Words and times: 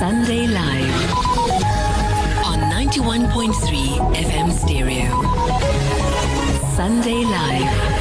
Sunday 0.00 0.46
Live 0.46 1.14
on 2.46 2.58
91.3 2.72 3.52
FM 4.16 4.50
stereo. 4.50 5.10
Sunday 6.74 7.22
Live. 7.26 8.00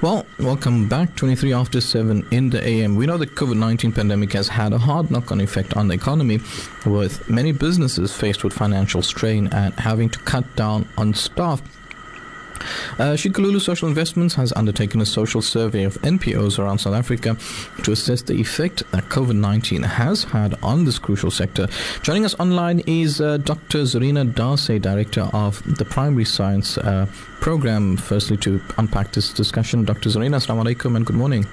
Well, 0.00 0.24
welcome 0.38 0.88
back. 0.88 1.14
23 1.16 1.52
after 1.52 1.82
7 1.82 2.26
in 2.30 2.48
the 2.48 2.66
AM. 2.66 2.96
We 2.96 3.04
know 3.04 3.18
the 3.18 3.26
COVID 3.26 3.58
19 3.58 3.92
pandemic 3.92 4.32
has 4.32 4.48
had 4.48 4.72
a 4.72 4.78
hard 4.78 5.10
knock 5.10 5.30
on 5.30 5.42
effect 5.42 5.76
on 5.76 5.88
the 5.88 5.94
economy, 5.94 6.40
with 6.86 7.28
many 7.28 7.52
businesses 7.52 8.16
faced 8.16 8.42
with 8.42 8.54
financial 8.54 9.02
strain 9.02 9.48
and 9.48 9.74
having 9.74 10.08
to 10.08 10.18
cut 10.20 10.56
down 10.56 10.88
on 10.96 11.12
staff. 11.12 11.60
Uh, 12.98 13.14
Tshikululu 13.14 13.60
Social 13.60 13.88
Investments 13.88 14.34
has 14.34 14.52
undertaken 14.54 15.00
a 15.00 15.06
social 15.06 15.42
survey 15.42 15.84
of 15.84 15.94
NPOs 16.02 16.58
around 16.58 16.78
South 16.78 16.94
Africa 16.94 17.36
to 17.82 17.92
assess 17.92 18.22
the 18.22 18.34
effect 18.34 18.82
that 18.92 19.04
COVID 19.04 19.36
19 19.36 19.82
has 19.82 20.24
had 20.24 20.54
on 20.62 20.84
this 20.84 20.98
crucial 20.98 21.30
sector. 21.30 21.68
Joining 22.02 22.24
us 22.24 22.34
online 22.38 22.80
is 22.80 23.20
uh, 23.20 23.38
Dr. 23.38 23.82
Zorina 23.82 24.30
Dharsey, 24.32 24.80
Director 24.80 25.28
of 25.32 25.62
the 25.78 25.84
Primary 25.84 26.24
Science 26.24 26.78
uh, 26.78 27.06
Program. 27.40 27.96
Firstly, 27.96 28.36
to 28.38 28.60
unpack 28.78 29.12
this 29.12 29.32
discussion, 29.32 29.84
Dr. 29.84 30.10
Zorina, 30.10 30.36
Assalamu 30.36 30.64
alaikum 30.64 30.96
and 30.96 31.06
good 31.06 31.16
morning. 31.16 31.46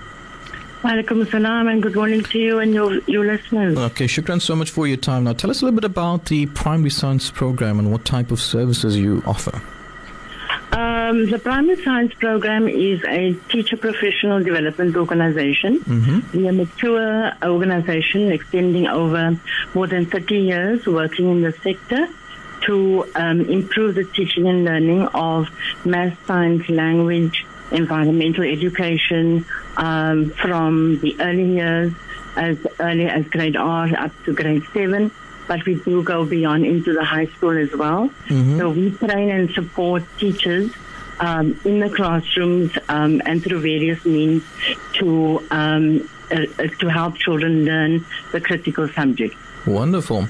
Walaikum 0.84 1.30
salam 1.32 1.68
and 1.68 1.82
good 1.82 1.96
morning 1.96 2.24
to 2.24 2.38
you 2.38 2.60
and 2.60 2.74
your, 2.74 3.00
your 3.06 3.26
listeners. 3.26 3.78
Okay, 3.78 4.06
shukran 4.06 4.40
so 4.40 4.56
much 4.56 4.70
for 4.70 4.86
your 4.88 4.98
time. 4.98 5.24
Now, 5.24 5.34
tell 5.34 5.50
us 5.50 5.62
a 5.62 5.66
little 5.66 5.80
bit 5.80 5.86
about 5.86 6.26
the 6.26 6.46
Primary 6.48 6.92
Science 6.92 7.32
Program 7.32 7.80
and 7.80 7.92
what 7.92 8.06
type 8.06 8.30
of 8.30 8.40
services 8.40 8.96
you 8.96 9.24
offer. 9.26 9.60
Um, 11.08 11.26
the 11.30 11.40
Primary 11.40 11.82
Science 11.84 12.14
Program 12.16 12.68
is 12.68 13.02
a 13.08 13.34
teacher 13.50 13.78
professional 13.78 14.44
development 14.44 14.98
organization. 14.98 15.80
Mm-hmm. 15.80 16.38
We 16.38 16.48
are 16.48 16.50
a 16.50 16.54
mature 16.54 17.32
organization 17.44 18.30
extending 18.30 18.88
over 18.88 19.40
more 19.74 19.88
than 19.88 20.08
30 20.08 20.38
years 20.38 20.86
working 20.86 21.30
in 21.32 21.42
the 21.44 21.54
sector 21.64 22.10
to 22.66 23.10
um, 23.16 23.40
improve 23.50 23.96
the 23.96 24.04
teaching 24.04 24.50
and 24.50 24.66
learning 24.66 25.04
of 25.14 25.48
math, 25.86 26.18
science, 26.28 26.68
language, 26.68 27.46
environmental 27.72 28.44
education 28.44 29.46
um, 29.78 30.32
from 30.32 31.00
the 31.00 31.16
early 31.22 31.54
years 31.54 31.94
as 32.36 32.58
early 32.82 33.06
as 33.06 33.26
grade 33.30 33.56
R 33.56 33.88
up 33.98 34.12
to 34.26 34.34
grade 34.34 34.64
7 34.74 35.10
but 35.48 35.66
we 35.66 35.76
do 35.76 36.04
go 36.04 36.26
beyond 36.26 36.66
into 36.66 36.92
the 36.92 37.06
high 37.06 37.28
school 37.28 37.58
as 37.58 37.74
well. 37.74 38.10
Mhm. 38.28 38.58
So 38.58 38.70
we 38.70 38.92
train 38.92 39.30
and 39.30 39.50
support 39.52 40.04
teachers 40.18 40.72
um, 41.20 41.60
in 41.66 41.80
the 41.80 41.90
classrooms 41.90 42.72
um, 42.90 43.22
and 43.26 43.44
through 43.44 43.62
various 43.62 44.04
means 44.06 44.44
to 44.94 45.44
um, 45.52 46.08
uh, 46.32 46.36
uh, 46.60 46.68
to 46.80 46.88
help 46.90 47.16
children 47.18 47.66
learn 47.66 48.06
the 48.34 48.42
critical 48.42 48.88
subjects. 48.90 49.38
Wonderful. 49.66 50.28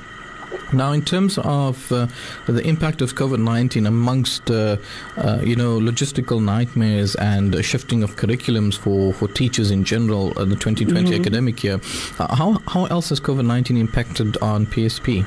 Now, 0.71 0.91
in 0.93 1.02
terms 1.03 1.38
of 1.39 1.91
uh, 1.91 2.08
the 2.45 2.61
impact 2.65 3.02
of 3.02 3.15
COVID 3.15 3.39
nineteen 3.39 3.85
amongst 3.85 4.49
uh, 4.49 4.77
uh, 5.17 5.39
you 5.43 5.55
know 5.55 5.77
logistical 5.80 6.41
nightmares 6.41 7.15
and 7.15 7.53
uh, 7.55 7.61
shifting 7.61 8.02
of 8.03 8.15
curriculums 8.15 8.77
for, 8.77 9.13
for 9.13 9.27
teachers 9.27 9.71
in 9.71 9.83
general, 9.83 10.31
uh, 10.38 10.45
the 10.45 10.55
2020 10.55 11.11
Mhm. 11.11 11.19
academic 11.19 11.63
year, 11.63 11.80
uh, 12.19 12.33
how 12.35 12.61
how 12.67 12.85
else 12.85 13.09
has 13.09 13.19
COVID 13.19 13.45
nineteen 13.45 13.77
impacted 13.77 14.38
on 14.41 14.65
PSP? 14.67 15.25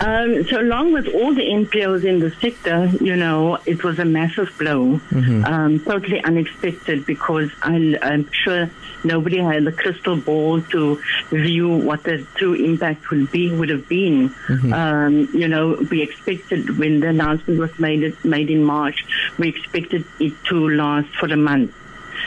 Um, 0.00 0.44
so 0.46 0.58
along 0.60 0.92
with 0.94 1.08
all 1.08 1.34
the 1.34 1.42
NPOs 1.42 2.04
in 2.04 2.20
the 2.20 2.30
sector, 2.40 2.86
you 3.02 3.16
know, 3.16 3.58
it 3.66 3.84
was 3.84 3.98
a 3.98 4.04
massive 4.06 4.50
blow, 4.58 4.98
Mhm. 5.10 5.46
um, 5.46 5.80
totally 5.80 6.24
unexpected 6.24 7.04
because 7.04 7.50
I, 7.62 7.98
I'm 8.00 8.26
sure 8.32 8.70
nobody 9.04 9.38
had 9.38 9.64
the 9.64 9.72
crystal 9.72 10.16
ball 10.16 10.62
to 10.74 10.98
view 11.30 11.68
what 11.68 12.04
the 12.04 12.24
true 12.36 12.54
impact 12.54 13.10
would 13.10 13.30
be 13.30 13.50
would 13.52 13.68
have 13.68 13.88
been. 13.90 14.30
Mhm. 14.48 14.72
Um, 14.72 15.28
you 15.34 15.48
know, 15.48 15.76
we 15.90 16.00
expected 16.00 16.78
when 16.78 17.00
the 17.00 17.08
announcement 17.08 17.60
was 17.60 17.78
made 17.78 18.16
made 18.24 18.48
in 18.50 18.64
March, 18.64 19.04
we 19.38 19.48
expected 19.48 20.04
it 20.18 20.32
to 20.48 20.56
last 20.70 21.08
for 21.18 21.26
a 21.26 21.36
month. 21.36 21.72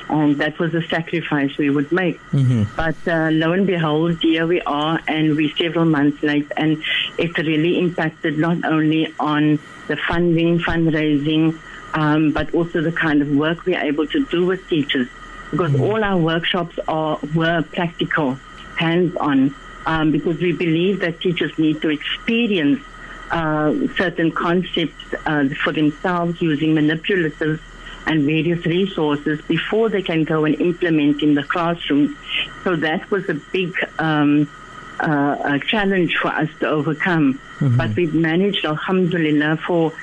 And 0.09 0.38
that 0.39 0.57
was 0.59 0.73
a 0.73 0.81
sacrifice 0.88 1.56
we 1.57 1.69
would 1.69 1.91
make. 1.91 2.19
Mhm. 2.33 2.66
But 2.75 2.95
uh, 3.07 3.29
lo 3.31 3.51
and 3.53 3.66
behold, 3.66 4.17
here 4.22 4.45
we 4.47 4.59
are, 4.62 5.00
and 5.07 5.35
we're 5.38 5.56
several 5.56 5.85
months 5.85 6.22
late, 6.23 6.51
and 6.57 6.81
it 7.18 7.38
really 7.38 7.79
impacted 7.79 8.38
not 8.38 8.63
only 8.66 9.13
on 9.19 9.59
the 9.88 9.97
funding, 10.07 10.59
fundraising, 10.59 11.59
um, 11.94 12.31
but 12.31 12.53
also 12.53 12.81
the 12.81 12.91
kind 12.91 13.22
of 13.22 13.29
work 13.29 13.66
we're 13.66 13.79
able 13.79 14.07
to 14.07 14.25
do 14.25 14.46
with 14.46 14.68
teachers. 14.68 15.07
Because 15.51 15.79
all 15.79 16.03
our 16.03 16.18
workshops 16.18 16.79
are 16.88 17.19
were 17.35 17.62
practical, 17.62 18.40
hands-on, 18.75 19.53
um, 19.85 20.12
because 20.12 20.40
we 20.40 20.51
believe 20.51 21.01
that 21.01 21.22
teachers 21.22 21.56
need 21.59 21.81
to 21.84 21.90
experience 21.90 22.84
uh, 23.30 23.74
certain 23.95 24.31
concepts 24.31 25.13
uh, 25.25 25.47
for 25.63 25.72
themselves 25.72 26.41
using 26.41 26.74
manipulative 26.74 27.62
and 28.06 28.25
various 28.25 28.66
resources 28.66 29.41
before 29.44 29.90
they 29.90 30.01
can 30.01 30.24
go 30.24 30.45
and 30.45 30.59
implement 30.59 31.22
in 31.22 31.35
the 31.35 31.44
classroom. 31.44 32.18
So 32.63 32.75
that 32.75 33.09
was 33.09 33.30
a 33.30 33.35
big 33.35 33.74
um, 34.00 34.50
uh, 34.99 35.37
a 35.55 35.59
challenge 35.59 36.15
for 36.21 36.29
us 36.29 36.49
to 36.59 36.67
overcome. 36.67 37.39
But 37.77 37.95
we've 37.95 38.13
managed, 38.13 38.65
alhamdulillah, 38.65 39.57
for 39.65 39.93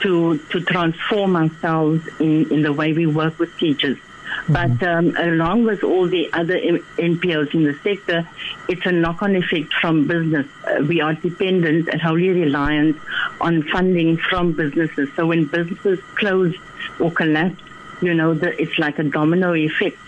to 0.00 0.38
to 0.38 0.60
transform 0.60 1.36
ourselves 1.36 2.06
in, 2.18 2.52
in 2.52 2.62
the 2.62 2.72
way 2.72 2.92
we 2.92 3.06
work 3.06 3.38
with 3.38 3.56
teachers. 3.56 3.98
But 4.48 4.82
um, 4.82 5.14
along 5.16 5.64
with 5.64 5.84
all 5.84 6.08
the 6.08 6.30
other 6.32 6.56
M- 6.56 6.84
NPOs 6.98 7.54
in 7.54 7.64
the 7.64 7.74
sector, 7.82 8.28
it's 8.68 8.84
a 8.84 8.92
knock-on 8.92 9.36
effect 9.36 9.72
from 9.80 10.06
business. 10.06 10.46
Uh, 10.66 10.82
we 10.84 11.00
are 11.00 11.14
dependent 11.14 11.88
and 11.88 12.02
wholly 12.02 12.30
reliant 12.30 12.96
on 13.40 13.62
funding 13.62 14.16
from 14.16 14.52
businesses. 14.52 15.08
So 15.14 15.26
when 15.26 15.44
businesses 15.46 16.00
close 16.16 16.54
or 16.98 17.10
collapse, 17.12 17.62
you 18.02 18.12
know, 18.14 18.34
the, 18.34 18.60
it's 18.60 18.78
like 18.78 18.98
a 18.98 19.04
domino 19.04 19.54
effect. 19.54 19.98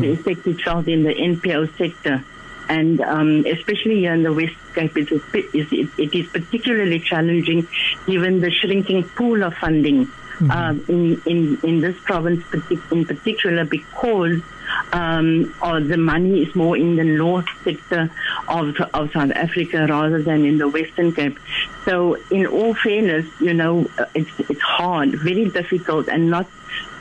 The 0.00 0.12
effect 0.12 0.46
is 0.46 0.60
felt 0.62 0.88
in 0.88 1.04
the 1.04 1.14
NPO 1.14 1.76
sector. 1.78 2.24
And 2.68 3.00
um, 3.00 3.44
especially 3.46 4.00
here 4.00 4.14
in 4.14 4.22
the 4.22 4.32
West 4.32 4.56
Cape, 4.74 4.96
it 4.96 5.12
is, 5.12 5.22
it, 5.32 5.54
is- 5.72 5.98
it 5.98 6.14
is 6.14 6.26
particularly 6.28 7.00
challenging 7.00 7.66
given 8.06 8.40
the 8.40 8.50
shrinking 8.50 9.04
pool 9.04 9.42
of 9.44 9.54
funding 9.54 10.10
um, 10.50 10.84
in, 10.88 11.22
in, 11.24 11.58
in 11.62 11.80
this 11.80 11.96
province 12.04 12.44
in 12.92 13.06
particular 13.06 13.64
because 13.64 14.42
um, 14.92 15.54
or 15.62 15.80
the 15.80 15.96
money 15.96 16.42
is 16.42 16.54
more 16.54 16.76
in 16.76 16.96
the 16.96 17.04
north 17.04 17.46
sector 17.64 18.10
of, 18.48 18.74
of 18.92 19.12
South 19.12 19.30
Africa 19.30 19.86
rather 19.88 20.22
than 20.22 20.44
in 20.44 20.58
the 20.58 20.68
Western 20.68 21.12
Cape. 21.14 21.38
So, 21.84 22.16
in 22.30 22.46
all 22.46 22.74
fairness, 22.74 23.26
you 23.40 23.54
know, 23.54 23.88
uh, 23.98 24.06
it's, 24.14 24.30
it's 24.50 24.60
hard, 24.60 25.12
very 25.14 25.48
difficult, 25.48 26.08
and 26.08 26.28
not 26.30 26.46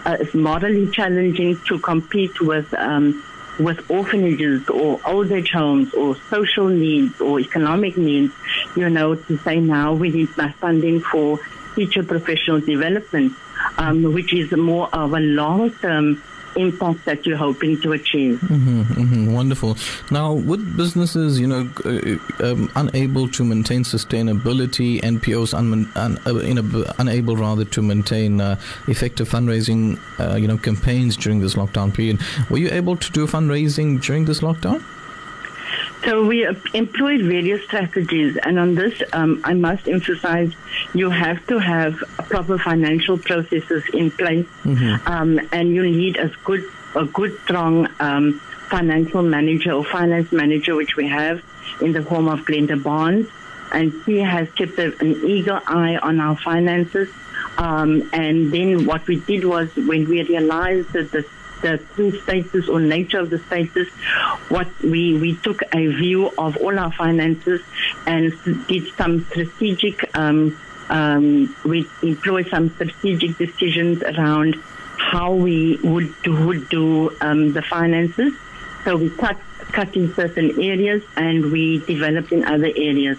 uh, 0.05 0.15
it's 0.19 0.33
morally 0.35 0.89
challenging 0.91 1.59
to 1.67 1.79
compete 1.79 2.39
with 2.39 2.71
um, 2.75 3.21
with 3.59 3.89
orphanages 3.89 4.67
or 4.69 4.99
old 5.05 5.31
age 5.31 5.51
homes 5.51 5.93
or 5.93 6.15
social 6.29 6.67
needs 6.67 7.19
or 7.21 7.39
economic 7.39 7.97
needs. 7.97 8.33
You 8.75 8.89
know, 8.89 9.15
to 9.15 9.37
say 9.39 9.59
now 9.59 9.93
we 9.93 10.09
need 10.09 10.29
funding 10.29 11.01
for 11.01 11.39
teacher 11.75 12.03
professional 12.03 12.59
development, 12.59 13.33
um, 13.77 14.13
which 14.13 14.33
is 14.33 14.51
more 14.51 14.89
of 14.93 15.13
a 15.13 15.19
long 15.19 15.71
term 15.71 16.21
impact 16.55 17.05
that 17.05 17.25
you're 17.25 17.37
hoping 17.37 17.79
to 17.81 17.93
achieve. 17.93 18.39
hmm 18.41 18.81
hmm 18.83 19.33
Wonderful. 19.33 19.77
Now, 20.11 20.33
with 20.33 20.77
businesses, 20.77 21.39
you 21.39 21.47
know, 21.47 21.69
uh, 21.85 22.45
um, 22.45 22.71
unable 22.75 23.27
to 23.29 23.43
maintain 23.43 23.83
sustainability, 23.83 25.01
NPOs 25.01 25.53
un- 25.53 25.89
un- 25.95 26.17
uh, 26.25 26.93
unable 26.99 27.35
rather 27.35 27.65
to 27.65 27.81
maintain 27.81 28.39
uh, 28.41 28.57
effective 28.87 29.29
fundraising, 29.29 29.99
uh, 30.19 30.35
you 30.35 30.47
know, 30.47 30.57
campaigns 30.57 31.17
during 31.17 31.39
this 31.41 31.55
lockdown 31.55 31.93
period. 31.93 32.19
Were 32.49 32.57
you 32.59 32.69
able 32.71 32.95
to 32.97 33.11
do 33.11 33.27
fundraising 33.27 34.01
during 34.01 34.25
this 34.25 34.39
lockdown? 34.41 34.83
So 36.05 36.23
we 36.23 36.45
employed 36.73 37.21
various 37.21 37.63
strategies, 37.63 38.37
and 38.37 38.59
on 38.59 38.75
this, 38.75 39.01
um, 39.11 39.41
I 39.43 39.53
must 39.55 39.87
emphasize, 39.87 40.53
you 40.93 41.09
have 41.09 41.45
to 41.47 41.57
have 41.57 41.97
proper 42.29 42.59
financial 42.59 43.17
processes 43.17 43.83
in 43.91 44.11
place, 44.11 44.45
um, 45.07 45.39
and 45.51 45.73
you 45.73 45.81
need 45.83 46.17
a 46.17 46.31
good, 46.43 46.63
a 46.95 47.05
good, 47.05 47.39
strong 47.43 47.87
um, 47.99 48.39
financial 48.69 49.23
manager 49.23 49.71
or 49.71 49.83
finance 49.83 50.31
manager, 50.31 50.75
which 50.75 50.95
we 50.95 51.07
have 51.07 51.41
in 51.81 51.91
the 51.91 52.03
form 52.03 52.27
of 52.27 52.41
Glenda 52.41 52.81
Barnes, 52.81 53.27
and 53.71 53.91
she 54.05 54.19
has 54.19 54.47
kept 54.51 54.77
an 54.77 55.25
eager 55.25 55.59
eye 55.65 55.97
on 55.97 56.19
our 56.19 56.37
finances. 56.37 57.09
Um, 57.57 58.09
and 58.13 58.51
then 58.51 58.85
what 58.85 59.07
we 59.07 59.21
did 59.21 59.45
was 59.45 59.73
when 59.75 60.07
we 60.07 60.21
realized 60.23 60.91
that 60.93 61.11
the 61.11 61.25
the 61.65 61.77
true 61.95 62.11
status 62.21 62.69
or 62.69 62.79
nature 62.79 63.19
of 63.19 63.31
the 63.31 63.39
status, 63.39 63.87
what 64.49 64.67
we, 64.83 65.17
we 65.17 65.35
took 65.37 65.61
a 65.73 65.87
view 65.87 66.29
of 66.37 66.57
all 66.57 66.77
our 66.77 66.91
finances 66.91 67.61
and 68.05 68.33
did 68.67 68.93
some 68.93 69.25
strategic, 69.25 70.15
um, 70.15 70.57
um, 70.89 71.55
we 71.65 71.87
employed 72.03 72.47
some 72.49 72.69
strategic 72.69 73.37
decisions 73.39 74.03
around 74.03 74.55
how 74.97 75.33
we 75.33 75.77
would 75.77 76.13
do, 76.21 76.45
would 76.45 76.69
do 76.69 77.15
um, 77.21 77.53
the 77.53 77.63
finances. 77.63 78.33
So 78.83 78.97
we 78.97 79.09
cut 79.09 79.37
cut 79.71 79.95
in 79.95 80.13
certain 80.13 80.61
areas 80.61 81.03
and 81.17 81.51
we 81.51 81.79
developed 81.79 82.31
in 82.31 82.45
other 82.45 82.71
areas. 82.75 83.17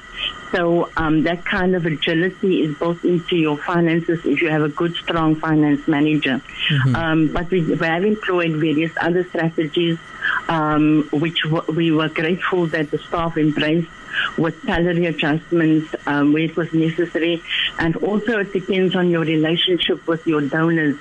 So 0.52 0.90
um, 0.96 1.22
that 1.24 1.44
kind 1.44 1.74
of 1.74 1.86
agility 1.86 2.62
is 2.62 2.76
built 2.78 3.02
into 3.04 3.36
your 3.36 3.56
finances 3.56 4.24
if 4.24 4.40
you 4.40 4.50
have 4.50 4.62
a 4.62 4.68
good, 4.68 4.94
strong 4.96 5.36
finance 5.36 5.86
manager. 5.88 6.40
Mm-hmm. 6.70 6.96
Um, 6.96 7.28
but 7.28 7.50
we, 7.50 7.62
we, 7.62 7.86
have 7.86 8.04
employed 8.04 8.52
various 8.52 8.92
other 9.00 9.28
strategies, 9.28 9.98
um, 10.48 11.08
which 11.12 11.42
w- 11.42 11.64
we 11.76 11.92
were 11.92 12.08
grateful 12.08 12.66
that 12.68 12.90
the 12.90 12.98
staff 12.98 13.36
embraced 13.36 13.90
with 14.38 14.62
salary 14.62 15.06
adjustments 15.06 15.94
um, 16.06 16.32
where 16.32 16.44
it 16.44 16.56
was 16.56 16.72
necessary. 16.72 17.42
And 17.78 17.96
also 17.96 18.38
it 18.40 18.52
depends 18.52 18.94
on 18.94 19.10
your 19.10 19.22
relationship 19.22 20.06
with 20.06 20.26
your 20.26 20.42
donors 20.42 20.96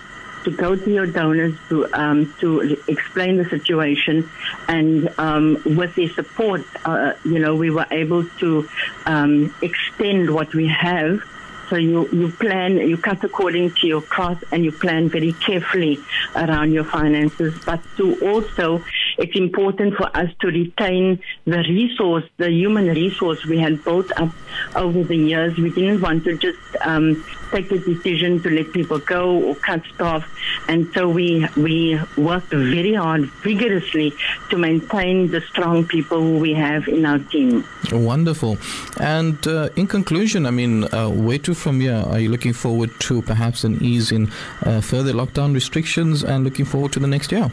to 0.46 0.52
go 0.52 0.76
to 0.76 0.92
your 0.92 1.08
donors 1.08 1.56
to 1.70 1.92
um, 1.94 2.34
to 2.40 2.78
explain 2.88 3.38
the 3.38 3.46
situation, 3.46 4.30
and 4.68 5.14
um, 5.20 5.62
with 5.66 5.96
their 5.96 6.10
support, 6.10 6.64
uh, 6.86 7.14
you 7.24 7.40
know, 7.40 7.56
we 7.56 7.70
were 7.72 7.88
able 7.92 8.24
to 8.40 8.70
um, 9.06 9.54
extend 9.62 10.30
what 10.30 10.54
we 10.54 10.68
have. 10.68 11.22
So 11.70 11.78
you, 11.78 12.08
you 12.10 12.30
plan, 12.30 12.78
you 12.78 12.96
cut 12.96 13.24
according 13.24 13.72
to 13.72 13.88
your 13.88 14.04
cost 14.04 14.44
and 14.52 14.64
you 14.64 14.72
plan 14.72 15.10
very 15.10 15.34
carefully 15.34 16.00
around 16.36 16.74
your 16.74 16.84
finances, 16.84 17.56
but 17.66 17.80
to 17.98 18.14
also 18.30 18.84
it's 19.18 19.36
important 19.36 19.96
for 19.96 20.16
us 20.16 20.30
to 20.42 20.48
retain 20.48 21.20
the 21.46 21.58
resource, 21.58 22.24
the 22.38 22.52
human 22.52 22.88
resource 22.88 23.46
we 23.46 23.58
had 23.60 23.84
built 23.84 24.12
up 24.18 24.30
over 24.76 25.04
the 25.04 25.16
years. 25.16 25.58
We 25.58 25.70
didn't 25.70 26.02
want 26.02 26.24
to 26.26 26.38
just 26.38 26.60
um, 26.82 27.24
take 27.52 27.70
the 27.70 27.80
decision 27.80 28.42
to 28.44 28.50
let 28.50 28.72
people 28.74 29.00
go 29.00 29.40
or 29.42 29.56
cut 29.56 29.82
staff, 29.94 30.28
and 30.68 30.92
so 30.94 31.08
we 31.10 31.48
we 31.56 32.00
worked 32.18 32.50
very 32.50 32.94
hard, 32.94 33.26
vigorously, 33.44 34.14
to 34.50 34.58
maintain 34.58 35.32
the 35.32 35.42
strong 35.42 35.86
people 35.86 36.40
we 36.40 36.54
have 36.54 36.88
in 36.88 37.06
our 37.06 37.20
team. 37.20 37.66
Wonderful. 37.92 38.58
And 39.00 39.46
uh, 39.48 39.70
in 39.76 39.88
conclusion, 39.88 40.46
I 40.46 40.52
mean, 40.52 40.84
uh, 40.86 41.10
where 41.10 41.40
to 41.40 41.54
from 41.54 41.80
here? 41.80 42.04
Are 42.08 42.20
you 42.20 42.30
looking 42.30 42.54
forward 42.54 42.92
to 43.02 43.22
perhaps 43.22 43.64
an 43.64 43.82
ease 43.82 44.12
in 44.12 44.32
uh, 44.64 44.82
further 44.82 45.14
lockdown 45.14 45.54
restrictions 45.54 46.24
and 46.24 46.44
looking 46.44 46.66
forward 46.66 46.92
to 46.94 47.00
the 47.00 47.08
next 47.08 47.32
year? 47.32 47.52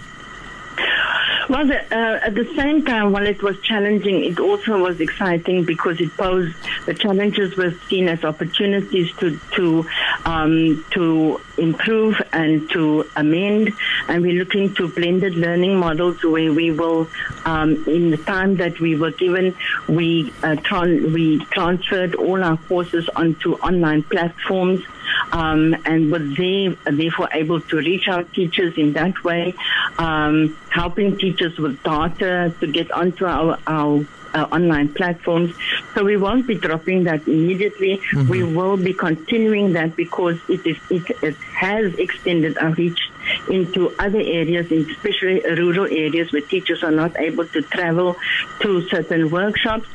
Well, 1.53 1.67
the, 1.67 1.83
uh, 1.95 2.21
at 2.23 2.35
the 2.35 2.47
same 2.57 2.83
time, 2.83 3.13
while 3.13 3.27
it 3.27 3.43
was 3.43 3.61
challenging, 3.61 4.25
it 4.25 4.41
also 4.41 4.79
was 4.79 5.01
exciting 5.01 5.65
because 5.65 6.01
it 6.01 6.17
posed 6.17 6.57
the 6.87 6.95
challenges 6.95 7.59
were 7.59 7.75
seen 7.91 8.09
as 8.09 8.25
opportunities 8.25 9.13
to 9.19 9.39
to 9.57 9.87
um, 10.25 10.83
to 10.93 11.43
improve 11.59 12.23
and 12.33 12.71
to 12.71 13.07
amend. 13.17 13.75
And 14.09 14.23
we're 14.23 14.39
looking 14.43 14.75
to 14.77 14.89
blended 14.89 15.35
learning 15.35 15.77
models 15.77 16.25
where 16.25 16.51
we 16.51 16.71
will, 16.71 17.11
um, 17.45 17.85
in 17.87 18.09
the 18.09 18.17
time 18.17 18.57
that 18.57 18.81
we 18.81 18.97
were 18.97 19.11
given, 19.11 19.55
we 19.87 20.33
uh, 20.43 20.57
tran- 20.57 21.13
we 21.13 21.45
transferred 21.57 22.15
all 22.15 22.43
our 22.43 22.57
courses 22.57 23.11
onto 23.15 23.57
online 23.57 24.05
platforms 24.05 24.83
um, 25.33 25.75
and 25.87 26.13
were 26.13 26.19
there, 26.19 26.77
therefore 26.85 27.29
able 27.33 27.61
to 27.61 27.77
reach 27.79 28.07
out 28.09 28.33
teachers 28.33 28.77
in 28.77 28.93
that 28.93 29.25
way, 29.25 29.55
um, 29.99 30.57
helping 30.69 31.17
teachers 31.19 31.59
with 31.59 31.83
data 31.83 32.55
to 32.61 32.67
get 32.67 32.91
onto 32.93 33.25
our, 33.25 33.59
our 33.67 34.05
uh, 34.35 34.47
online 34.53 34.93
platforms. 34.93 35.55
So 35.95 36.05
we 36.05 36.17
won't 36.17 36.47
be 36.47 36.55
dropping 36.55 37.05
that 37.05 37.27
immediately. 37.27 37.99
Mm-hmm. 37.99 38.29
We 38.29 38.43
will 38.43 38.77
be 38.77 38.95
continuing 38.95 39.73
that 39.75 39.97
because 39.97 40.39
it 40.49 40.67
is 40.67 40.79
it, 40.91 41.11
it 41.23 41.37
has 41.37 41.95
extended 41.95 42.59
our 42.59 42.71
reach 42.71 43.01
into 43.49 43.95
other 43.99 44.21
areas, 44.21 44.71
especially 44.71 45.43
rural 45.43 45.87
areas 45.87 46.33
where 46.33 46.43
teachers 46.43 46.83
are 46.83 46.91
not 46.91 47.19
able 47.19 47.47
to 47.47 47.63
travel 47.63 48.17
to 48.61 48.89
certain 48.89 49.31
workshops. 49.31 49.89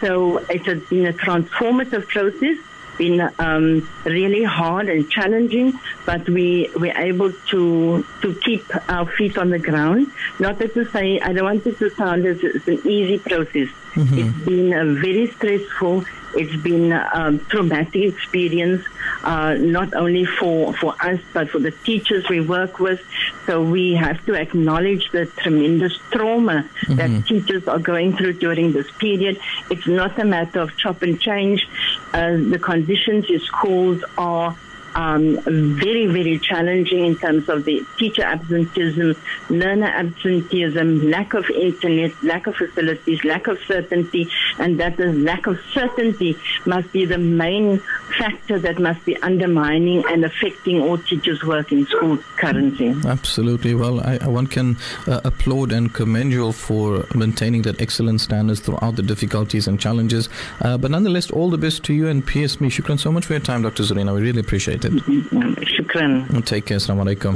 So 0.00 0.38
it 0.38 0.66
has 0.66 0.82
been 0.82 1.06
a 1.06 1.12
transformative 1.12 2.08
process 2.08 2.58
been 2.96 3.28
um, 3.38 3.88
really 4.04 4.44
hard 4.44 4.88
and 4.88 5.10
challenging, 5.10 5.78
but 6.06 6.28
we 6.28 6.70
were 6.76 6.96
able 6.96 7.32
to 7.50 8.04
to 8.22 8.34
keep 8.36 8.64
our 8.90 9.06
feet 9.06 9.38
on 9.38 9.50
the 9.50 9.58
ground. 9.58 10.10
Not 10.38 10.58
that 10.58 10.74
to 10.74 10.84
say, 10.90 11.20
I 11.20 11.32
don't 11.32 11.44
want 11.44 11.66
it 11.66 11.78
to 11.78 11.90
sound 11.90 12.26
as 12.26 12.42
it's 12.42 12.66
an 12.68 12.80
easy 12.86 13.18
process. 13.18 13.68
Mm-hmm. 13.94 14.18
It's 14.18 14.38
been 14.44 14.72
a 14.72 14.84
very 14.94 15.26
stressful 15.28 16.04
it's 16.36 16.56
been 16.56 16.92
a 16.92 17.08
um, 17.12 17.38
traumatic 17.46 18.14
experience, 18.14 18.84
uh, 19.22 19.54
not 19.54 19.94
only 19.94 20.24
for, 20.24 20.72
for 20.74 20.94
us, 21.00 21.20
but 21.32 21.48
for 21.48 21.58
the 21.58 21.70
teachers 21.70 22.28
we 22.28 22.40
work 22.40 22.78
with. 22.78 23.00
So 23.46 23.62
we 23.62 23.94
have 23.94 24.24
to 24.26 24.34
acknowledge 24.34 25.10
the 25.12 25.26
tremendous 25.26 25.96
trauma 26.10 26.68
mm-hmm. 26.82 26.96
that 26.96 27.26
teachers 27.26 27.68
are 27.68 27.78
going 27.78 28.16
through 28.16 28.34
during 28.34 28.72
this 28.72 28.90
period. 28.92 29.38
It's 29.70 29.86
not 29.86 30.18
a 30.18 30.24
matter 30.24 30.60
of 30.60 30.76
chop 30.76 31.02
and 31.02 31.20
change. 31.20 31.68
Uh, 32.14 32.36
the 32.36 32.60
conditions 32.60 33.28
in 33.28 33.40
schools 33.40 34.04
are 34.16 34.56
um, 34.94 35.36
very, 35.42 36.06
very 36.06 36.38
challenging 36.38 37.04
in 37.06 37.16
terms 37.16 37.48
of 37.48 37.64
the 37.64 37.84
teacher 37.98 38.22
absenteeism, 38.22 39.16
learner 39.50 39.88
absenteeism, 39.88 41.10
lack 41.10 41.34
of 41.34 41.50
internet, 41.50 42.12
lack 42.22 42.46
of 42.46 42.54
facilities, 42.54 43.24
lack 43.24 43.48
of 43.48 43.58
certainty, 43.66 44.30
and 44.60 44.78
that 44.78 44.96
the 44.96 45.12
lack 45.12 45.48
of 45.48 45.58
certainty 45.72 46.38
must 46.66 46.92
be 46.92 47.04
the 47.04 47.18
main 47.18 47.82
factor 48.24 48.58
that 48.58 48.78
must 48.78 49.04
be 49.04 49.16
undermining 49.18 50.02
and 50.08 50.24
affecting 50.24 50.80
all 50.80 50.96
teachers' 50.98 51.42
work 51.44 51.70
in 51.72 51.86
schools 51.86 52.20
currently. 52.36 52.94
Absolutely. 53.04 53.74
Well, 53.74 54.00
I, 54.00 54.16
one 54.26 54.46
can 54.46 54.76
uh, 55.06 55.20
applaud 55.24 55.72
and 55.72 55.92
commend 55.92 56.32
you 56.32 56.52
for 56.52 57.06
maintaining 57.14 57.62
that 57.62 57.80
excellent 57.80 58.20
standards 58.20 58.60
throughout 58.60 58.96
the 58.96 59.02
difficulties 59.02 59.68
and 59.68 59.78
challenges. 59.78 60.28
Uh, 60.60 60.78
but 60.78 60.90
nonetheless, 60.90 61.30
all 61.30 61.50
the 61.50 61.58
best 61.58 61.82
to 61.84 61.92
you 61.92 62.08
and 62.08 62.26
PSME. 62.26 62.68
Shukran 62.74 62.98
so 62.98 63.12
much 63.12 63.26
for 63.26 63.34
your 63.34 63.40
time, 63.40 63.62
Dr. 63.62 63.82
Zorina. 63.82 64.14
We 64.14 64.22
really 64.22 64.40
appreciate 64.40 64.84
it. 64.84 64.92
Shukran. 64.92 66.44
Take 66.46 66.66
care. 66.66 66.78
Assalamu 66.78 67.04
alaikum. 67.04 67.34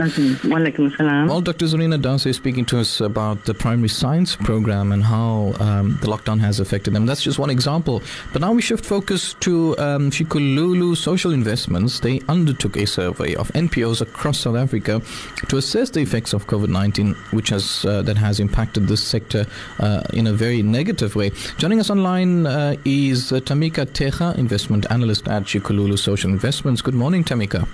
Walaikum 0.53 0.97
salam. 0.97 1.29
Well, 1.29 1.43
Dr. 1.43 1.67
Zorina 1.67 2.01
Das 2.01 2.25
is 2.27 2.37
speaking 2.37 2.65
to 2.67 2.79
us 2.79 3.01
about 3.01 3.45
the 3.45 3.55
primary 3.55 3.89
science 3.89 4.37
program 4.37 4.93
and 4.93 5.05
how 5.05 5.55
um, 5.61 5.99
the 6.01 6.09
lockdown 6.09 6.41
has 6.41 6.61
affected 6.61 6.95
them. 6.95 7.07
That's 7.07 7.23
just 7.23 7.39
one 7.39 7.51
example. 7.51 8.03
But 8.33 8.41
now 8.43 8.53
we 8.53 8.63
shift 8.63 8.85
focus 8.85 9.35
to 9.41 9.77
um, 9.79 10.11
Tshikululu 10.11 10.78
Social 10.95 11.33
Investments. 11.33 12.01
They 12.01 12.21
undertook 12.29 12.77
a 12.77 12.87
survey 12.87 13.35
of 13.35 13.49
NPOs 13.53 14.01
across 14.01 14.39
South 14.39 14.57
Africa 14.57 15.03
to 15.49 15.57
assess 15.57 15.91
the 15.91 16.01
effects 16.01 16.33
of 16.33 16.47
COVID-19, 16.47 17.15
which 17.33 17.51
has 17.51 17.85
uh, 17.85 18.03
that 18.03 18.17
has 18.17 18.41
impacted 18.41 18.89
this 18.89 19.03
sector 19.03 19.47
uh, 19.81 20.03
in 20.13 20.27
a 20.27 20.33
very 20.33 20.63
negative 20.63 21.15
way. 21.17 21.31
Joining 21.59 21.81
us 21.81 21.91
online 21.91 22.47
uh, 22.47 22.77
is 22.85 23.33
uh, 23.33 23.41
Tamika 23.41 23.87
Mtegha, 23.87 24.37
investment 24.37 24.87
analyst 24.91 25.29
at 25.29 25.45
Tshikululu 25.45 25.99
Social 25.99 26.31
Investments. 26.31 26.83
Good 26.83 26.95
morning, 26.95 27.25
Tamika. 27.25 27.67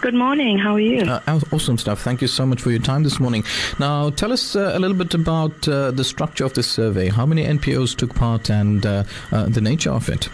Good 0.00 0.14
morning. 0.14 0.58
How 0.58 0.74
are 0.74 0.80
you? 0.80 1.00
Uh, 1.00 1.40
awesome 1.50 1.76
stuff. 1.76 2.00
Thank 2.02 2.22
you 2.22 2.28
so 2.28 2.46
much 2.46 2.62
for 2.62 2.70
your 2.70 2.80
time 2.80 3.02
this 3.02 3.18
morning. 3.18 3.42
Now, 3.80 4.10
tell 4.10 4.32
us 4.32 4.54
uh, 4.54 4.70
a 4.74 4.78
little 4.78 4.96
bit 4.96 5.12
about 5.12 5.66
uh, 5.66 5.90
the 5.90 6.04
structure 6.04 6.44
of 6.44 6.54
this 6.54 6.68
survey. 6.68 7.08
How 7.08 7.26
many 7.26 7.44
NPOs 7.44 7.96
took 7.96 8.14
part 8.14 8.48
and 8.48 8.86
uh, 8.86 9.02
uh, 9.32 9.46
the 9.46 9.60
nature 9.60 9.90
of 9.90 10.08
it? 10.08 10.28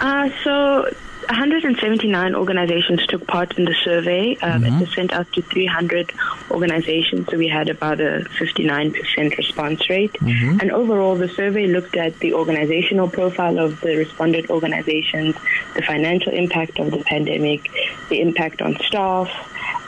Uh, 0.00 0.30
so 0.44 0.90
179 1.28 2.34
organizations 2.34 3.04
took 3.06 3.26
part 3.26 3.58
in 3.58 3.64
the 3.64 3.74
survey. 3.82 4.36
Um, 4.36 4.62
mm-hmm. 4.62 4.76
It 4.76 4.80
was 4.80 4.94
sent 4.94 5.12
out 5.12 5.32
to 5.32 5.42
300 5.42 6.12
organizations, 6.50 7.28
so 7.28 7.36
we 7.36 7.48
had 7.48 7.68
about 7.68 8.00
a 8.00 8.26
59% 8.38 9.36
response 9.36 9.88
rate. 9.90 10.12
Mm-hmm. 10.12 10.60
And 10.60 10.70
overall, 10.70 11.16
the 11.16 11.28
survey 11.28 11.66
looked 11.66 11.96
at 11.96 12.18
the 12.20 12.34
organizational 12.34 13.08
profile 13.08 13.58
of 13.58 13.80
the 13.80 13.96
respondent 13.96 14.50
organizations, 14.50 15.34
the 15.74 15.82
financial 15.82 16.32
impact 16.32 16.78
of 16.78 16.90
the 16.90 17.02
pandemic, 17.02 17.70
the 18.08 18.20
impact 18.20 18.62
on 18.62 18.76
staff, 18.80 19.28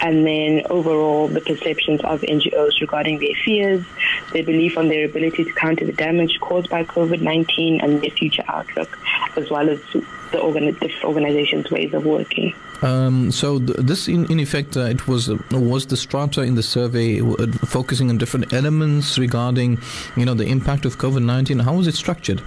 and 0.00 0.26
then 0.26 0.62
overall 0.70 1.28
the 1.28 1.40
perceptions 1.40 2.00
of 2.02 2.20
NGOs 2.22 2.80
regarding 2.80 3.18
their 3.18 3.34
fears, 3.44 3.84
their 4.32 4.44
belief 4.44 4.78
on 4.78 4.88
their 4.88 5.04
ability 5.04 5.44
to 5.44 5.52
counter 5.52 5.84
the 5.84 5.92
damage 5.92 6.38
caused 6.40 6.68
by 6.68 6.84
COVID-19 6.84 7.82
and 7.82 8.00
their 8.00 8.10
future 8.10 8.44
outlook, 8.48 8.98
as 9.38 9.46
well 9.54 9.66
as 9.74 9.80
the 10.32 10.38
organi- 10.48 11.04
organization's 11.04 11.70
ways 11.70 11.94
of 11.94 12.02
working. 12.04 12.54
Um, 12.82 13.32
so 13.32 13.58
th- 13.58 13.78
this, 13.90 14.08
in, 14.08 14.30
in 14.30 14.38
effect, 14.38 14.76
uh, 14.76 14.94
it 14.94 15.08
was 15.08 15.28
uh, 15.30 15.36
was 15.50 15.86
the 15.86 15.96
strata 15.96 16.42
in 16.42 16.54
the 16.54 16.62
survey 16.62 17.20
uh, 17.20 17.46
focusing 17.76 18.10
on 18.10 18.18
different 18.18 18.52
elements 18.52 19.18
regarding, 19.18 19.78
you 20.16 20.24
know, 20.26 20.34
the 20.34 20.48
impact 20.56 20.84
of 20.84 20.98
COVID 20.98 21.24
nineteen. 21.24 21.58
How 21.60 21.74
was 21.74 21.86
it 21.86 21.94
structured? 21.94 22.40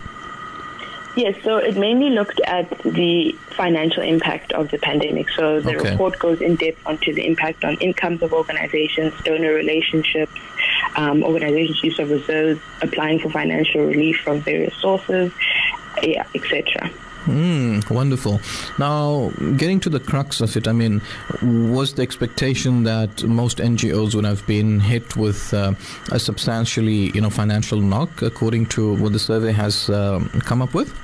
Yes, 1.17 1.35
so 1.43 1.57
it 1.57 1.75
mainly 1.75 2.09
looked 2.11 2.39
at 2.47 2.69
the 2.83 3.35
financial 3.49 4.01
impact 4.01 4.53
of 4.53 4.71
the 4.71 4.77
pandemic. 4.77 5.27
So 5.31 5.59
the 5.59 5.75
okay. 5.75 5.91
report 5.91 6.17
goes 6.19 6.39
in 6.39 6.55
depth 6.55 6.79
onto 6.85 7.13
the 7.13 7.27
impact 7.27 7.65
on 7.65 7.75
incomes 7.87 8.21
of 8.23 8.31
organizations, 8.31 9.13
donor 9.25 9.53
relationships, 9.53 10.39
um, 10.95 11.21
organizations' 11.21 11.83
use 11.83 11.99
of 11.99 12.09
reserves, 12.09 12.61
applying 12.81 13.19
for 13.19 13.29
financial 13.29 13.81
relief 13.83 14.21
from 14.23 14.39
various 14.39 14.75
sources, 14.75 15.33
yeah, 16.03 16.25
etc. 16.35 16.91
Mm, 17.25 17.87
wonderful. 17.91 18.41
Now, 18.79 19.29
getting 19.57 19.79
to 19.81 19.89
the 19.89 19.99
crux 19.99 20.41
of 20.41 20.57
it, 20.57 20.67
I 20.67 20.71
mean, 20.71 21.01
was 21.43 21.93
the 21.93 22.01
expectation 22.01 22.83
that 22.83 23.23
most 23.23 23.59
NGOs 23.59 24.15
would 24.15 24.25
have 24.25 24.45
been 24.47 24.79
hit 24.79 25.15
with 25.15 25.53
uh, 25.53 25.73
a 26.11 26.17
substantially, 26.17 27.11
you 27.13 27.21
know, 27.21 27.29
financial 27.29 27.79
knock, 27.79 28.23
according 28.23 28.67
to 28.67 28.95
what 28.95 29.13
the 29.13 29.19
survey 29.19 29.51
has 29.51 29.89
um, 29.91 30.29
come 30.45 30.63
up 30.63 30.73
with? 30.73 30.97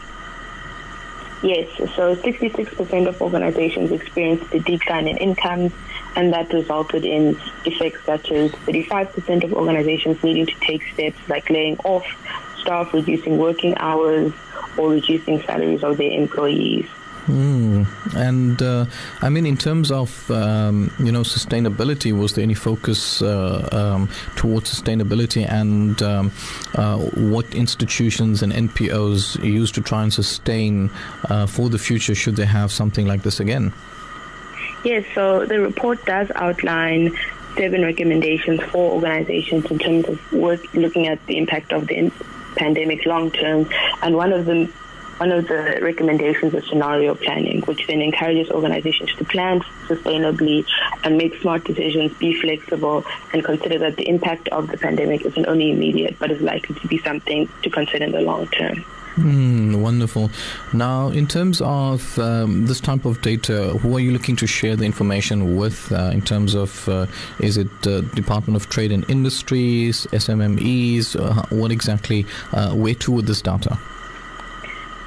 Yes, 1.44 1.70
so 1.78 2.16
66% 2.16 3.08
of 3.08 3.22
organizations 3.22 3.92
experienced 3.92 4.52
a 4.56 4.60
decline 4.60 5.08
in 5.08 5.18
incomes, 5.18 5.72
and 6.16 6.34
that 6.34 6.52
resulted 6.52 7.06
in 7.06 7.40
effects 7.64 8.04
such 8.06 8.32
as 8.32 8.52
35% 8.52 9.44
of 9.44 9.54
organizations 9.54 10.24
needing 10.24 10.48
to 10.48 10.56
take 10.62 10.82
steps 10.94 11.20
like 11.30 11.48
laying 11.52 11.78
off 11.80 12.06
staff, 12.60 12.92
reducing 12.92 13.38
working 13.38 13.78
hours, 13.78 14.34
or 14.78 14.92
reducing 14.92 15.42
salaries 15.44 15.84
of 15.84 15.98
their 15.98 16.12
employees. 16.12 16.88
Mm. 17.28 17.86
And 18.16 18.62
uh, 18.62 18.86
I 19.22 19.30
mean, 19.30 19.46
in 19.46 19.58
terms 19.58 19.92
of 19.92 20.32
um, 20.32 20.92
you 20.98 21.12
know 21.12 21.22
sustainability, 21.22 22.18
was 22.18 22.34
there 22.34 22.44
any 22.44 22.54
focus 22.54 23.22
uh, 23.22 23.68
um, 23.72 24.10
towards 24.38 24.74
sustainability 24.74 25.46
and 25.50 26.02
um, 26.02 26.32
uh, 26.76 26.98
what 26.98 27.54
institutions 27.54 28.42
and 28.42 28.54
NPOs 28.54 29.44
use 29.44 29.72
to 29.74 29.82
try 29.82 30.04
and 30.04 30.14
sustain 30.14 30.90
uh, 31.30 31.46
for 31.48 31.70
the 31.70 31.78
future 31.78 32.16
should 32.16 32.38
they 32.38 32.46
have 32.46 32.72
something 32.72 33.06
like 33.06 33.24
this 33.24 33.42
again? 33.42 33.74
Yes, 34.86 35.04
so 35.14 35.46
the 35.46 35.60
report 35.60 36.06
does 36.06 36.32
outline 36.36 37.12
seven 37.58 37.82
recommendations 37.82 38.62
for 38.62 38.94
organizations 38.94 39.66
in 39.66 39.80
terms 39.80 40.06
of 40.06 40.32
work 40.32 40.62
looking 40.74 41.08
at 41.08 41.26
the 41.26 41.38
impact 41.38 41.74
of 41.74 41.88
the 41.88 41.96
pandemic 42.58 43.06
long 43.06 43.32
term, 43.32 43.70
and 44.02 44.16
one 44.16 44.34
of 44.34 44.46
them 44.46 44.74
one 45.18 45.32
of 45.32 45.48
the 45.48 45.80
recommendations 45.82 46.54
is 46.54 46.64
scenario 46.70 47.16
planning, 47.16 47.62
which 47.62 47.88
then 47.88 48.02
encourages 48.02 48.52
organizations 48.52 49.14
to 49.16 49.26
plan 49.26 49.62
sustainably 49.88 50.66
and 51.04 51.18
make 51.18 51.36
smart 51.42 51.64
decisions, 51.64 52.14
be 52.20 52.40
flexible, 52.40 53.04
and 53.34 53.44
consider 53.44 53.80
that 53.80 53.98
the 53.98 54.08
impact 54.08 54.48
of 54.50 54.68
the 54.68 54.78
pandemic 54.78 55.26
isn't 55.26 55.48
only 55.48 55.72
immediate, 55.72 56.18
but 56.20 56.32
is 56.32 56.42
likely 56.42 56.76
to 56.76 56.88
be 56.88 57.00
something 57.00 57.50
to 57.64 57.70
consider 57.70 58.06
in 58.06 58.12
the 58.12 58.22
long 58.22 58.48
term. 58.50 58.86
Mm, 59.18 59.82
wonderful. 59.82 60.30
Now, 60.74 61.10
in 61.10 61.26
terms 61.26 61.60
of 61.62 62.20
um, 62.20 62.68
this 62.68 62.80
type 62.80 63.04
of 63.04 63.20
data, 63.24 63.70
who 63.80 63.98
are 63.98 64.00
you 64.00 64.12
looking 64.12 64.36
to 64.36 64.46
share 64.46 64.76
the 64.76 64.86
information 64.86 65.58
with? 65.58 65.92
Uh, 65.92 66.12
in 66.14 66.22
terms 66.22 66.54
of, 66.54 66.88
uh, 66.88 67.08
is 67.40 67.58
it 67.58 67.88
uh, 67.88 68.02
Department 68.02 68.56
of 68.56 68.70
Trade 68.70 68.92
and 68.92 69.10
Industries, 69.10 70.06
SMMEs? 70.12 71.20
Uh, 71.20 71.44
what 71.50 71.72
exactly? 71.72 72.28
Uh, 72.54 72.76
where 72.76 72.94
to 72.94 73.12
with 73.12 73.26
this 73.26 73.42
data? 73.42 73.80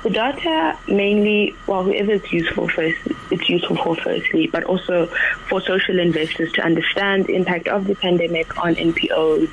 The 0.03 0.11
data 0.11 0.77
mainly, 0.89 1.55
well, 1.69 1.85
whoever 1.85 2.13
it's 2.13 2.33
useful 2.33 2.69
first, 2.69 2.99
it's 3.31 3.49
useful 3.49 3.77
for 3.77 3.95
firstly, 3.95 4.49
but 4.49 4.65
also 4.65 5.07
for 5.49 5.61
social 5.61 6.01
investors 6.01 6.51
to 6.53 6.63
understand 6.63 7.27
the 7.27 7.37
impact 7.37 7.69
of 7.69 7.87
the 7.87 7.95
pandemic 7.95 8.59
on 8.59 8.75
NPOs. 8.75 9.49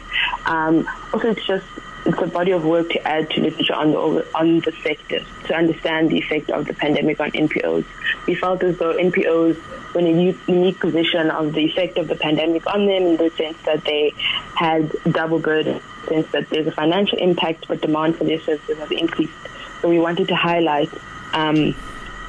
Um, 0.47 0.89
also, 1.13 1.31
it's 1.31 1.45
just 1.45 1.65
it's 2.07 2.21
a 2.21 2.27
body 2.27 2.51
of 2.51 2.63
work 2.63 2.89
to 2.89 3.07
add 3.07 3.29
to 3.31 3.41
literature 3.41 3.73
on 3.73 3.91
the 3.91 4.27
on 4.33 4.59
the 4.61 4.71
sector 4.83 5.19
to 5.45 5.53
understand 5.53 6.09
the 6.09 6.17
effect 6.17 6.49
of 6.49 6.65
the 6.65 6.73
pandemic 6.73 7.19
on 7.19 7.31
NPOs. 7.31 7.85
We 8.25 8.35
felt 8.35 8.63
as 8.63 8.77
though 8.77 8.95
NPOs 8.95 9.93
were 9.93 9.99
in 9.99 10.07
a 10.07 10.35
unique 10.47 10.79
position 10.79 11.29
of 11.29 11.53
the 11.53 11.65
effect 11.65 11.97
of 11.97 12.07
the 12.07 12.15
pandemic 12.15 12.65
on 12.67 12.85
them 12.85 13.03
in 13.03 13.17
the 13.17 13.29
sense 13.31 13.57
that 13.65 13.83
they 13.83 14.13
had 14.55 14.91
double 15.11 15.39
burden, 15.39 15.75
in 15.75 15.81
the 16.01 16.09
sense 16.09 16.31
that 16.31 16.49
there's 16.49 16.67
a 16.67 16.71
financial 16.71 17.17
impact, 17.17 17.67
but 17.67 17.81
demand 17.81 18.15
for 18.15 18.23
their 18.23 18.39
services 18.39 18.77
has 18.77 18.91
increased 18.91 19.33
so 19.81 19.89
we 19.89 19.99
wanted 19.99 20.27
to 20.27 20.35
highlight 20.35 20.89
um, 21.33 21.75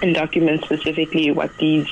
and 0.03 0.15
document 0.15 0.65
specifically 0.65 1.31
what 1.31 1.57
these 1.59 1.87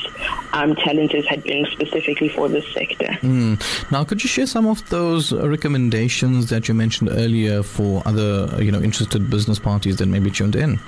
um, 0.52 0.76
challenges 0.76 1.26
had 1.26 1.42
been 1.42 1.66
specifically 1.66 2.28
for 2.28 2.48
this 2.48 2.66
sector. 2.72 3.06
Mm. 3.22 3.90
Now, 3.90 4.04
could 4.04 4.22
you 4.22 4.28
share 4.28 4.46
some 4.46 4.66
of 4.66 4.88
those 4.90 5.32
recommendations 5.32 6.48
that 6.50 6.68
you 6.68 6.74
mentioned 6.74 7.10
earlier 7.10 7.62
for 7.62 8.02
other, 8.06 8.62
you 8.62 8.70
know, 8.70 8.80
interested 8.80 9.28
business 9.30 9.58
parties 9.58 9.96
that 9.96 10.06
may 10.06 10.18
be 10.18 10.30
tuned 10.30 10.56
in? 10.56 10.78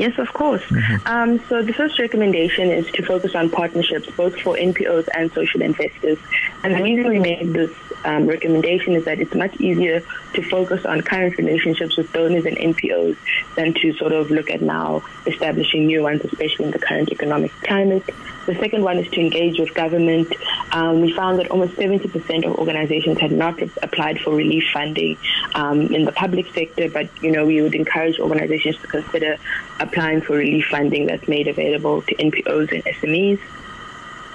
Yes, 0.00 0.18
of 0.18 0.32
course. 0.32 0.62
Mm-hmm. 0.62 1.06
Um, 1.06 1.40
so 1.48 1.62
the 1.62 1.74
first 1.74 1.98
recommendation 1.98 2.70
is 2.70 2.90
to 2.92 3.02
focus 3.04 3.34
on 3.34 3.50
partnerships, 3.50 4.08
both 4.16 4.40
for 4.40 4.56
NPOs 4.56 5.08
and 5.14 5.30
social 5.32 5.60
investors. 5.60 6.18
And 6.64 6.74
the 6.74 6.82
reason 6.82 7.06
we 7.08 7.18
made 7.18 7.52
this 7.52 7.70
um, 8.04 8.26
recommendation 8.26 8.96
is 8.96 9.04
that 9.04 9.20
it's 9.20 9.34
much 9.34 9.54
easier 9.60 10.02
to 10.32 10.42
focus 10.42 10.86
on 10.86 11.02
current 11.02 11.36
relationships 11.36 11.98
with 11.98 12.10
donors 12.12 12.46
and 12.46 12.56
NPOs 12.56 13.18
than 13.56 13.74
to 13.74 13.92
sort 13.94 14.12
of 14.12 14.30
look 14.30 14.50
at 14.50 14.62
now 14.62 15.04
establishing 15.26 15.86
new 15.86 16.02
ones, 16.02 16.24
especially 16.24 16.64
in 16.64 16.70
the 16.70 16.78
current 16.78 17.12
economic 17.12 17.52
climate. 17.60 18.08
The 18.50 18.56
second 18.56 18.82
one 18.82 18.98
is 18.98 19.08
to 19.12 19.20
engage 19.20 19.60
with 19.60 19.72
government. 19.74 20.34
Um, 20.72 21.02
we 21.02 21.12
found 21.12 21.38
that 21.38 21.52
almost 21.52 21.74
70% 21.74 22.44
of 22.44 22.58
organizations 22.58 23.20
had 23.20 23.30
not 23.30 23.62
applied 23.80 24.20
for 24.20 24.34
relief 24.34 24.64
funding 24.72 25.16
um, 25.54 25.82
in 25.94 26.04
the 26.04 26.10
public 26.10 26.52
sector, 26.52 26.90
but 26.90 27.08
you 27.22 27.30
know 27.30 27.46
we 27.46 27.62
would 27.62 27.76
encourage 27.76 28.18
organizations 28.18 28.76
to 28.78 28.88
consider 28.88 29.36
applying 29.78 30.20
for 30.20 30.34
relief 30.34 30.66
funding 30.66 31.06
that's 31.06 31.28
made 31.28 31.46
available 31.46 32.02
to 32.02 32.14
NPOs 32.16 32.72
and 32.72 32.82
SMEs. 32.86 33.38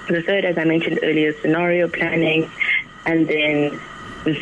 The 0.08 0.22
third, 0.22 0.46
as 0.46 0.56
I 0.56 0.64
mentioned 0.64 1.00
earlier, 1.02 1.34
scenario 1.42 1.86
planning, 1.86 2.50
and 3.04 3.28
then 3.28 3.78
the 4.24 4.34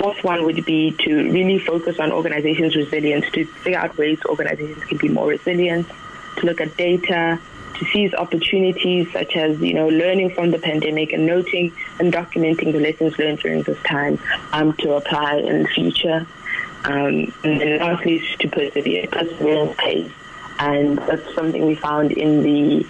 fourth 0.00 0.22
one 0.22 0.44
would 0.44 0.64
be 0.64 0.92
to 0.92 1.32
really 1.32 1.58
focus 1.58 1.98
on 1.98 2.12
organizations' 2.12 2.76
resilience, 2.76 3.28
to 3.32 3.44
figure 3.44 3.80
out 3.80 3.98
ways 3.98 4.20
organizations 4.28 4.84
can 4.84 4.98
be 4.98 5.08
more 5.08 5.26
resilient, 5.26 5.88
to 6.36 6.46
look 6.46 6.60
at 6.60 6.76
data, 6.76 7.40
to 7.80 7.86
seize 7.86 8.12
opportunities 8.14 9.10
such 9.12 9.36
as, 9.36 9.58
you 9.60 9.72
know, 9.74 9.88
learning 9.88 10.30
from 10.30 10.50
the 10.50 10.58
pandemic 10.58 11.12
and 11.12 11.26
noting 11.26 11.72
and 11.98 12.12
documenting 12.12 12.72
the 12.72 12.78
lessons 12.78 13.18
learned 13.18 13.38
during 13.38 13.62
this 13.62 13.82
time 13.82 14.18
um, 14.52 14.74
to 14.74 14.92
apply 14.92 15.38
in 15.38 15.62
the 15.62 15.68
future. 15.68 16.26
Um, 16.84 17.32
and 17.42 17.60
then 17.60 17.78
lastly, 17.78 18.22
to 18.38 18.48
persevere. 18.48 19.06
Perseverance 19.06 19.74
pays. 19.78 20.12
And 20.58 20.98
that's 20.98 21.34
something 21.34 21.66
we 21.66 21.74
found 21.74 22.12
in 22.12 22.42
the 22.42 22.86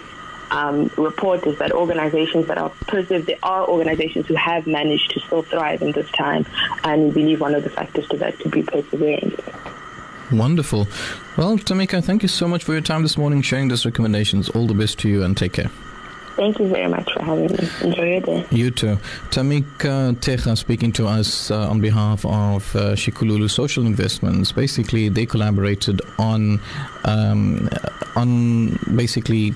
um, 0.51 0.91
report 0.97 1.47
is 1.47 1.57
that 1.59 1.71
organizations 1.71 2.47
that 2.47 2.57
are 2.57 2.69
positive, 2.69 3.25
there 3.25 3.39
are 3.41 3.65
organizations 3.65 4.27
who 4.27 4.35
have 4.35 4.67
managed 4.67 5.11
to 5.11 5.21
still 5.21 5.43
thrive 5.43 5.81
in 5.81 5.93
this 5.93 6.11
time, 6.11 6.45
and 6.83 7.03
we 7.03 7.11
believe 7.11 7.39
one 7.39 7.55
of 7.55 7.63
the 7.63 7.69
factors 7.69 8.05
to 8.09 8.17
that 8.17 8.37
could 8.39 8.51
be 8.51 8.61
perseverance. 8.61 9.39
Wonderful. 10.31 10.87
Well, 11.37 11.57
Tamika, 11.57 12.03
thank 12.03 12.21
you 12.21 12.29
so 12.29 12.47
much 12.47 12.63
for 12.63 12.73
your 12.73 12.81
time 12.81 13.01
this 13.03 13.17
morning, 13.17 13.41
sharing 13.41 13.67
those 13.67 13.85
recommendations. 13.85 14.49
All 14.49 14.67
the 14.67 14.73
best 14.73 14.99
to 14.99 15.09
you, 15.09 15.23
and 15.23 15.35
take 15.35 15.53
care. 15.53 15.69
Thank 16.35 16.59
you 16.59 16.67
very 16.67 16.87
much 16.87 17.11
for 17.13 17.21
having 17.23 17.51
me. 17.51 17.69
Enjoy 17.81 18.03
your 18.03 18.21
day. 18.21 18.45
You 18.51 18.71
too. 18.71 18.97
Tamika 19.29 20.15
Mtegha 20.15 20.57
speaking 20.57 20.91
to 20.93 21.07
us 21.07 21.51
uh, 21.51 21.69
on 21.69 21.81
behalf 21.81 22.25
of 22.25 22.75
uh, 22.75 22.95
Tshikululu 22.95 23.49
Social 23.49 23.85
Investments. 23.85 24.51
Basically, 24.51 25.09
they 25.09 25.25
collaborated 25.25 26.01
on 26.17 26.59
um, 27.05 27.69
on 28.15 28.79
basically 28.95 29.53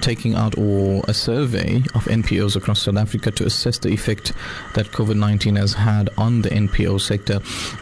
taking 0.00 0.34
out 0.34 0.56
or 0.58 1.02
a 1.08 1.14
survey 1.14 1.76
of 1.94 2.04
NPOs 2.06 2.56
across 2.56 2.82
South 2.82 2.96
Africa 2.96 3.30
to 3.32 3.44
assess 3.44 3.78
the 3.78 3.90
effect 3.90 4.32
that 4.74 4.86
COVID 4.86 5.16
19 5.16 5.56
has 5.56 5.74
had 5.74 6.10
on 6.18 6.42
the 6.42 6.50
NPO 6.50 7.00
sector. 7.00 7.40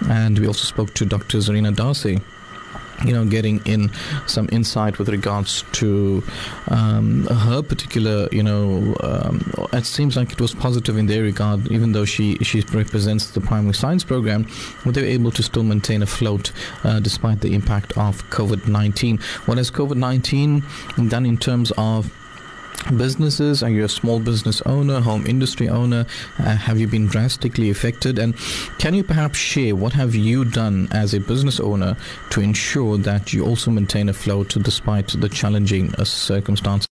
And 0.08 0.38
we 0.38 0.46
also 0.46 0.64
spoke 0.64 0.94
to 0.94 1.04
Dr. 1.04 1.38
Zorina 1.38 1.74
Dharsey 1.74 2.22
you 3.04 3.12
know, 3.12 3.24
getting 3.24 3.60
in 3.64 3.90
some 4.26 4.48
insight 4.50 4.98
with 4.98 5.08
regards 5.08 5.64
to 5.72 6.22
um, 6.68 7.26
her 7.26 7.62
particular, 7.62 8.28
you 8.32 8.42
know, 8.42 8.96
um, 9.00 9.52
it 9.72 9.84
seems 9.84 10.16
like 10.16 10.32
it 10.32 10.40
was 10.40 10.54
positive 10.54 10.96
in 10.96 11.06
their 11.06 11.22
regard, 11.22 11.70
even 11.70 11.92
though 11.92 12.04
she 12.04 12.36
she 12.38 12.60
represents 12.72 13.30
the 13.30 13.40
primary 13.40 13.74
science 13.74 14.04
program, 14.04 14.46
but 14.84 14.94
they 14.94 15.02
were 15.02 15.08
able 15.08 15.30
to 15.30 15.42
still 15.42 15.62
maintain 15.62 16.02
afloat 16.02 16.52
uh, 16.84 17.00
despite 17.00 17.40
the 17.40 17.54
impact 17.54 17.96
of 17.96 18.28
COVID 18.30 18.68
19. 18.68 19.18
What 19.46 19.58
has 19.58 19.70
COVID 19.70 19.96
19 19.96 20.62
done 21.08 21.26
in 21.26 21.36
terms 21.36 21.72
of 21.76 22.12
businesses? 22.96 23.62
Are 23.62 23.70
you 23.70 23.84
a 23.84 23.88
small 23.88 24.20
business 24.20 24.60
owner, 24.66 25.00
home 25.00 25.26
industry 25.26 25.68
owner? 25.68 26.06
Uh, 26.38 26.56
have 26.56 26.78
you 26.78 26.86
been 26.86 27.06
drastically 27.06 27.70
affected? 27.70 28.18
And 28.18 28.36
can 28.78 28.94
you 28.94 29.02
perhaps 29.02 29.38
share 29.38 29.74
what 29.74 29.92
have 29.94 30.14
you 30.14 30.44
done 30.44 30.88
as 30.92 31.14
a 31.14 31.20
business 31.20 31.60
owner 31.60 31.96
to 32.30 32.40
ensure 32.40 32.98
that 32.98 33.32
you 33.32 33.44
also 33.44 33.70
maintain 33.70 34.08
a 34.08 34.12
afloat 34.18 34.56
despite 34.62 35.08
the 35.08 35.28
challenging 35.28 35.94
uh, 35.94 36.04
circumstances? 36.04 36.86